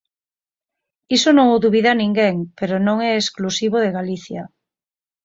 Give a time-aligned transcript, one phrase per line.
[1.17, 4.43] Iso non o dubida ninguén, pero non é exclusivo de Galicia.